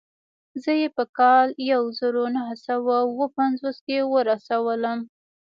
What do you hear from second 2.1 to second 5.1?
و نهه سوه اووه پنځوس کې ورسولم.